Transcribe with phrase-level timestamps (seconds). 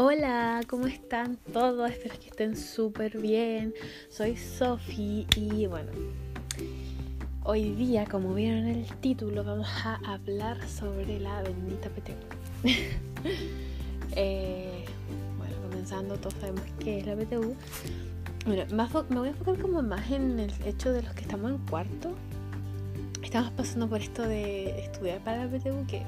[0.00, 1.90] Hola, ¿cómo están todos?
[1.90, 3.74] Espero que estén súper bien.
[4.08, 5.90] Soy Sofi y bueno,
[7.42, 12.14] hoy día, como vieron en el título, vamos a hablar sobre la bendita PTU.
[14.12, 14.84] Eh,
[15.36, 17.56] bueno, comenzando, todos sabemos qué es la PTU.
[18.46, 18.64] Bueno,
[19.10, 22.14] me voy a enfocar como más en el hecho de los que estamos en cuarto.
[23.20, 26.02] Estamos pasando por esto de estudiar para la PTU que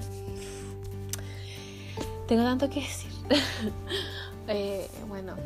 [2.28, 3.19] tengo tanto que decir.
[4.52, 5.36] Eh, bueno,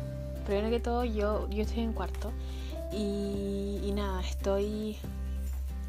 [0.47, 2.31] primero que todo yo, yo estoy en cuarto
[2.91, 4.97] y, nada, estoy...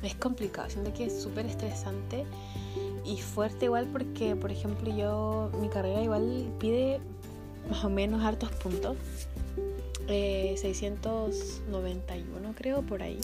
[0.02, 2.26] Es complicado, siento que es súper estresante
[3.06, 7.00] y fuerte igual porque, por ejemplo, yo, mi carrera igual pide
[7.70, 8.98] más o menos hartos puntos.
[10.06, 13.18] 691 eh, creo, por ahí.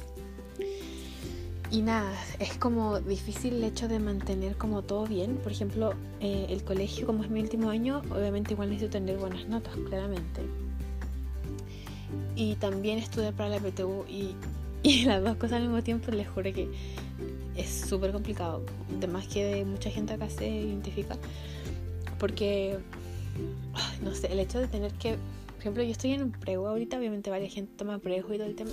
[1.72, 5.36] Y nada, es como difícil el hecho de mantener como todo bien.
[5.36, 9.48] Por ejemplo, eh, el colegio, como es mi último año, obviamente igual necesito tener buenas
[9.48, 10.42] notas, claramente.
[12.36, 14.34] Y también estudiar para la PTU y,
[14.82, 16.68] y las dos cosas al mismo tiempo, les juro que
[17.56, 18.62] es súper complicado.
[18.98, 21.16] Además que mucha gente acá se identifica.
[22.18, 22.76] Porque,
[24.02, 25.12] no sé, el hecho de tener que...
[25.12, 28.48] Por ejemplo, yo estoy en un prego ahorita, obviamente varias gente toma prego y todo
[28.48, 28.72] el tema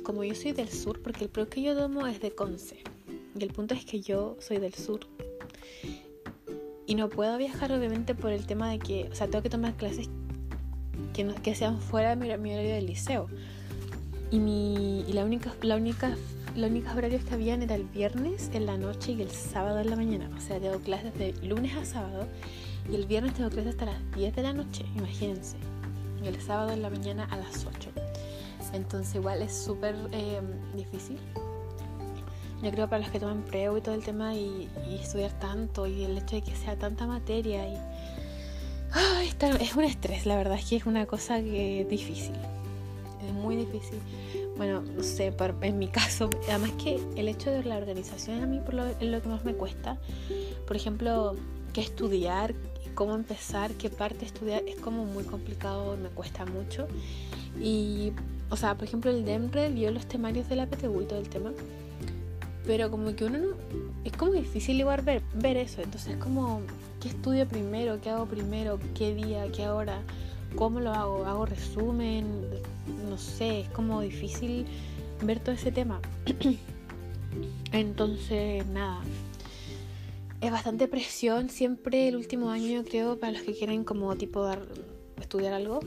[0.00, 2.82] como yo soy del sur, porque el pro que yo tomo es de Conce,
[3.38, 5.00] y el punto es que yo soy del sur,
[6.90, 9.74] y no puedo viajar obviamente por el tema de que, o sea, tengo que tomar
[9.74, 10.08] clases
[11.12, 13.28] que, no, que sean fuera de mi, horario del liceo.
[14.32, 16.16] Y, mi, y la única, la única,
[16.56, 19.88] los únicos horarios que habían era el viernes en la noche y el sábado en
[19.88, 20.30] la mañana.
[20.36, 22.26] O sea, tengo clases de lunes a sábado
[22.90, 25.56] y el viernes tengo clases hasta las 10 de la noche, imagínense.
[26.24, 28.09] Y el sábado en la mañana a las 8.
[28.72, 31.18] Entonces igual es súper em, difícil.
[32.62, 34.68] Yo creo para los que toman preo y todo el tema y,
[35.00, 37.76] estudiar tanto y el hecho de que sea tanta materia y...
[39.60, 42.34] es un estrés, la verdad es que es una cosa que difícil.
[43.26, 43.98] Es muy difícil.
[44.56, 48.60] Bueno, no sé, en mi caso, además que el hecho de la organización a mí
[48.60, 49.96] por lo, es lo que más me cuesta.
[50.66, 51.34] Por ejemplo,
[51.72, 52.54] qué estudiar,
[52.94, 56.86] cómo empezar, qué parte estudiar, es como muy complicado, me cuesta mucho.
[57.58, 58.12] Y
[58.50, 61.28] o sea, por ejemplo, el DEMRE vio los temarios de la PTU y todo el
[61.28, 61.52] tema.
[62.66, 63.48] Pero como que uno no.
[64.04, 65.82] Es como difícil igual ver, ver eso.
[65.82, 66.60] Entonces, como,
[67.00, 68.00] ¿qué estudio primero?
[68.00, 68.78] ¿Qué hago primero?
[68.94, 69.50] ¿Qué día?
[69.52, 70.02] ¿Qué hora?
[70.56, 71.24] ¿Cómo lo hago?
[71.24, 72.26] ¿Hago resumen?
[73.08, 74.66] No sé, es como difícil
[75.22, 76.00] ver todo ese tema.
[77.72, 79.00] Entonces, nada.
[80.40, 84.62] Es bastante presión siempre el último año, creo, para los que quieren como tipo dar,
[85.30, 85.78] estudiar algo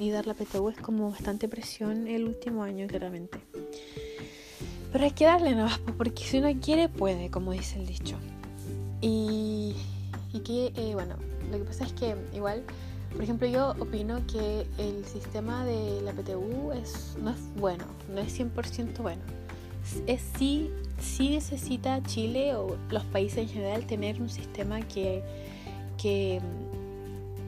[0.00, 3.38] y dar la PTU es como bastante presión el último año, claramente.
[4.90, 8.16] Pero hay que darle nada porque si uno quiere, puede, como dice el dicho.
[9.00, 9.76] Y,
[10.32, 11.14] y que, eh, bueno,
[11.52, 12.64] lo que pasa es que igual,
[13.12, 18.20] por ejemplo, yo opino que el sistema de la PTU es, no es bueno, no
[18.20, 19.22] es 100% bueno.
[20.08, 25.22] Es sí, sí necesita Chile o los países en general tener un sistema que,
[26.02, 26.40] que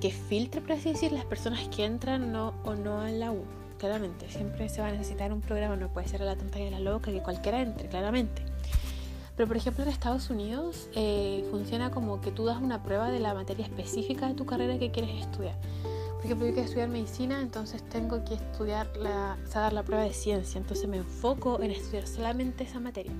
[0.01, 3.45] que filtre, por así decir, las personas que entran no, o no a la U.
[3.79, 6.71] Claramente, siempre se va a necesitar un programa, no puede ser la tonta y a
[6.71, 8.43] la loca, que cualquiera entre, claramente.
[9.37, 13.21] Pero por ejemplo en Estados Unidos eh, funciona como que tú das una prueba de
[13.21, 15.57] la materia específica de tu carrera que quieres estudiar.
[16.21, 18.87] Por ejemplo, yo quiero estudiar medicina, entonces tengo que estudiar
[19.55, 23.15] dar la prueba de ciencia, entonces me enfoco en estudiar solamente esa materia.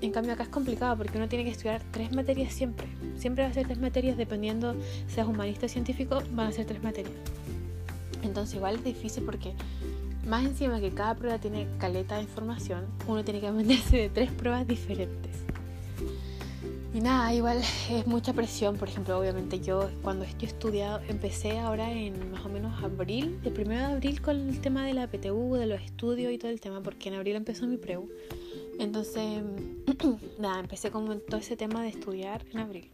[0.00, 2.86] En cambio acá es complicado porque uno tiene que estudiar tres materias siempre.
[3.16, 4.76] Siempre va a ser tres materias dependiendo
[5.08, 7.14] seas humanista o científico, van a ser tres materias.
[8.22, 9.54] Entonces igual es difícil porque
[10.26, 14.30] más encima que cada prueba tiene caleta de información, uno tiene que aprenderse de tres
[14.30, 15.28] pruebas diferentes.
[16.94, 17.58] Y nada, igual
[17.90, 18.76] es mucha presión.
[18.76, 23.52] Por ejemplo, obviamente yo cuando he estudiado, empecé ahora en más o menos abril, el
[23.52, 26.60] primero de abril con el tema de la PTU, de los estudios y todo el
[26.60, 28.08] tema, porque en abril empezó mi preu.
[28.78, 29.42] Entonces,
[30.38, 32.90] nada, empecé con todo ese tema de estudiar en abril.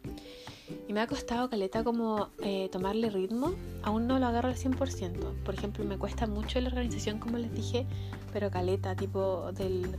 [0.88, 3.54] Y me ha costado, Caleta, como eh, tomarle ritmo.
[3.82, 5.42] Aún no lo agarro al 100%.
[5.44, 7.86] Por ejemplo, me cuesta mucho la organización, como les dije,
[8.32, 9.96] pero Caleta, tipo del,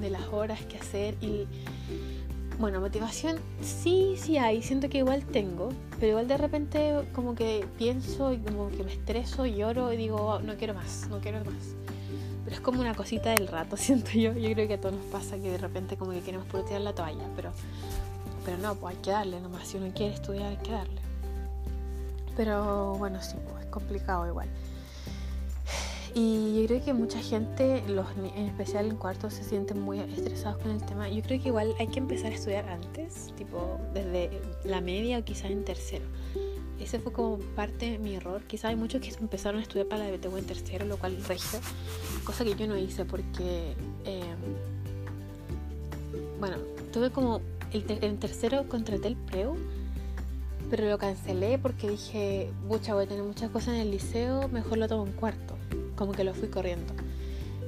[0.00, 1.16] de las horas que hacer.
[1.20, 1.46] Y
[2.58, 4.62] bueno, motivación sí, sí hay.
[4.62, 5.68] Siento que igual tengo,
[5.98, 10.16] pero igual de repente como que pienso y como que me estreso, lloro y digo,
[10.16, 11.74] oh, no quiero más, no quiero más
[12.50, 14.32] es como una cosita del rato, siento yo.
[14.34, 16.82] Yo creo que a todos nos pasa que de repente como que queremos puro tirar
[16.82, 17.52] la toalla, pero,
[18.44, 19.68] pero no, pues hay que darle nomás.
[19.68, 21.00] Si uno quiere estudiar, hay que darle.
[22.36, 24.48] Pero bueno, sí, pues es complicado igual.
[26.14, 28.06] Y yo creo que mucha gente, los,
[28.36, 31.08] en especial en cuarto, se sienten muy estresados con el tema.
[31.08, 34.30] Yo creo que igual hay que empezar a estudiar antes, tipo desde
[34.64, 36.04] la media o quizás en tercero.
[36.80, 38.42] Ese fue como parte de mi error.
[38.42, 41.60] Quizás hay muchos que empezaron a estudiar para la BTU en tercero, lo cual regio,
[42.24, 43.74] cosa que yo no hice porque,
[44.04, 44.38] em,
[46.40, 46.56] bueno,
[46.92, 47.40] tuve como
[47.72, 49.56] el en tercero contraté el preu,
[50.70, 54.78] pero lo cancelé porque dije, mucha, voy a tener muchas cosas en el liceo, mejor
[54.78, 55.56] lo tomo en cuarto,
[55.96, 56.92] como que lo fui corriendo,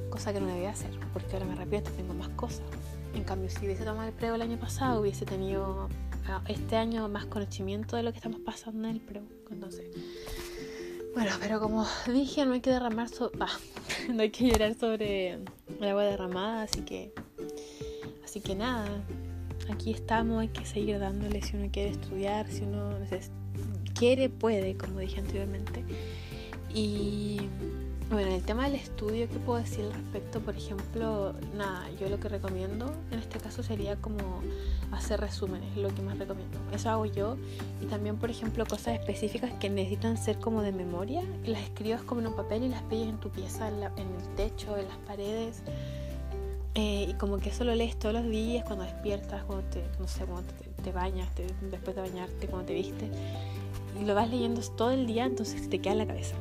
[0.09, 2.65] cosa que no debía hacer, porque ahora me arrepiento, tengo más cosas.
[3.13, 5.87] En cambio, si hubiese tomado el preu el año pasado, hubiese tenido
[6.47, 9.23] este año más conocimiento de lo que estamos pasando en el preu.
[9.51, 9.85] Entonces,
[11.13, 13.09] bueno, pero como dije, no hay que derramar,
[14.13, 17.13] no hay que llorar sobre el agua derramada, así que,
[18.23, 18.87] así que nada,
[19.71, 22.91] aquí estamos, hay que seguir dándole si uno quiere estudiar, si uno
[23.97, 25.83] quiere, puede, como dije anteriormente.
[26.73, 27.39] Y
[28.09, 30.39] bueno, en el tema del estudio, ¿qué puedo decir al respecto?
[30.39, 34.41] Por ejemplo, nada, yo lo que recomiendo en este caso sería como
[34.91, 36.59] hacer resúmenes, lo que más recomiendo.
[36.71, 37.35] Eso hago yo.
[37.81, 42.21] Y también, por ejemplo, cosas específicas que necesitan ser como de memoria, las escribas como
[42.21, 45.63] en un papel y las pegues en tu pieza, en, el techo, en las paredes.
[46.75, 50.07] Eh, y como que eso lo lees todos los días, cuando despiertas, cuando te, no
[50.07, 50.51] sé, cuando
[50.83, 51.29] te, bañas,
[51.71, 53.09] después de bañarte, cuando te viste.
[53.99, 56.35] Y lo vas leyendo todo el día, entonces te queda en la cabeza.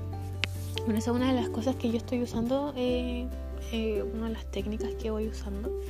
[0.84, 3.26] Bueno, esa es una de las cosas que yo estoy usando, eh,
[3.72, 5.80] eh, una de las técnicas que voy usando.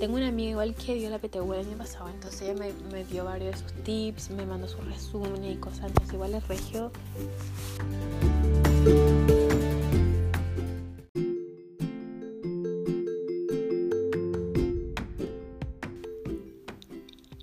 [0.00, 3.24] Tengo una amiga igual que dio la PTU el año pasado, entonces ella me, dio
[3.24, 6.90] varios de sus tips, me mandó sus resúmenes y cosas, entonces igual es regio.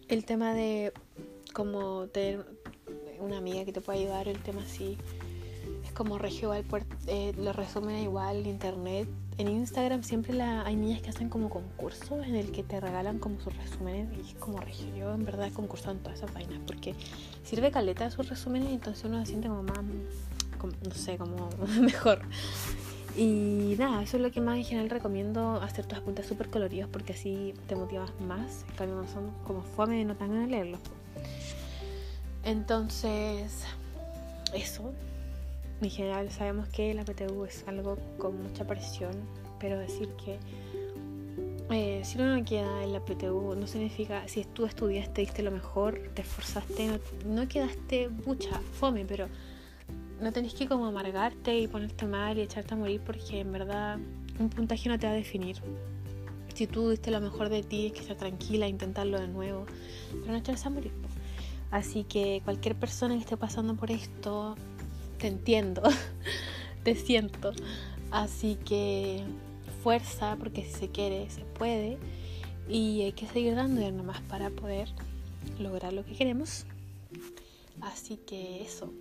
[0.10, 0.92] El tema de
[1.54, 2.46] como tener
[3.22, 4.98] una amiga que te pueda ayudar, el tema así
[5.94, 9.08] como regio eh, lo resumen igual internet.
[9.38, 13.40] En Instagram siempre hay niñas que hacen como concursos en el que te regalan como
[13.40, 14.88] sus resúmenes y como regio.
[14.96, 16.94] Yo en verdad he concursado en todas esas vainas porque
[17.44, 21.50] sirve caleta sus resúmenes y entonces uno se siente como más, no sé, como
[21.82, 22.22] mejor.
[23.16, 26.90] Y nada, eso es lo que más en general recomiendo hacer tus apuntes súper coloridos
[26.92, 28.66] porque así te motivas más.
[28.70, 30.80] En cambio, no son como fome, no tan ganas leerlos.
[32.44, 33.64] Entonces,
[34.54, 34.92] eso
[35.84, 39.12] en general sabemos que la PTU es algo con mucha presión,
[39.60, 40.40] pero decir que
[41.70, 45.52] eh, si uno no queda en la PTU no significa, si tú estudiaste, diste lo
[45.52, 49.28] mejor, te esforzaste, no, quedaste mucha fome, pero
[50.22, 53.98] no tenés que como amargarte y ponerte mal y echarte a morir porque en verdad
[54.40, 55.58] un puntaje no te va a definir.
[56.54, 59.66] Si tú diste lo mejor de ti, es que estar tranquila, intentarlo de nuevo,
[60.12, 60.92] pero no echarse a morir.
[61.72, 64.56] Así que cualquier persona que esté pasando por esto,
[65.24, 65.82] te entiendo,
[66.84, 67.54] te siento.
[68.12, 69.24] Así que
[69.82, 71.98] fuerza, porque si se quiere, se puede.
[72.68, 74.90] Y hay que seguir dando nomás para poder
[75.60, 76.66] lograr lo que queremos.
[77.80, 78.92] Así que eso.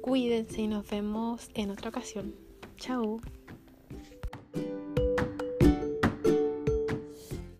[0.00, 2.34] Cuídense y nos vemos en otra ocasión.
[2.78, 3.20] Chao.